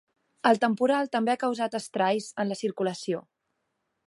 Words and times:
El 0.51 0.59
temporal 0.63 1.11
també 1.17 1.33
ha 1.35 1.39
causat 1.45 1.79
estralls 1.83 2.33
en 2.45 2.53
la 2.53 2.61
circulació. 2.65 3.23